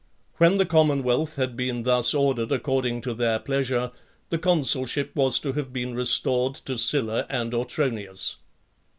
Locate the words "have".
5.53-5.71